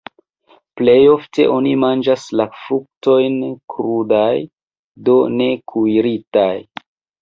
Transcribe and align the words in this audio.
Plej 0.79 0.95
ofte 1.15 1.45
oni 1.57 1.75
manĝas 1.83 2.25
la 2.41 2.49
fruktojn 2.63 3.39
krudaj, 3.77 4.35
do 5.09 5.23
ne 5.39 5.55
kuiritaj. 5.75 6.55